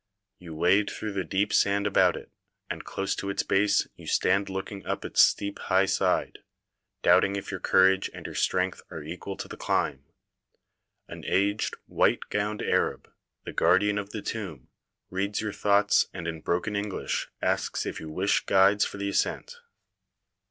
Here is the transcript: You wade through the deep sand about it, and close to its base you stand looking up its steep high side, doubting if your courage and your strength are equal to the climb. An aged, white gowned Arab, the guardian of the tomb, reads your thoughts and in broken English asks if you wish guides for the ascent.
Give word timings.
You 0.39 0.55
wade 0.55 0.89
through 0.89 1.13
the 1.13 1.23
deep 1.23 1.53
sand 1.53 1.85
about 1.85 2.15
it, 2.17 2.31
and 2.71 2.83
close 2.83 3.13
to 3.17 3.29
its 3.29 3.43
base 3.43 3.87
you 3.95 4.07
stand 4.07 4.49
looking 4.49 4.83
up 4.83 5.05
its 5.05 5.23
steep 5.23 5.59
high 5.69 5.85
side, 5.85 6.39
doubting 7.03 7.35
if 7.35 7.51
your 7.51 7.59
courage 7.59 8.09
and 8.11 8.25
your 8.25 8.33
strength 8.33 8.81
are 8.89 9.03
equal 9.03 9.37
to 9.37 9.47
the 9.47 9.57
climb. 9.57 10.05
An 11.07 11.23
aged, 11.27 11.75
white 11.85 12.29
gowned 12.31 12.63
Arab, 12.63 13.13
the 13.45 13.53
guardian 13.53 13.99
of 13.99 14.09
the 14.09 14.23
tomb, 14.23 14.69
reads 15.11 15.39
your 15.39 15.53
thoughts 15.53 16.07
and 16.15 16.27
in 16.27 16.41
broken 16.41 16.75
English 16.75 17.29
asks 17.39 17.85
if 17.85 17.99
you 17.99 18.09
wish 18.09 18.43
guides 18.47 18.83
for 18.83 18.97
the 18.97 19.09
ascent. 19.09 19.57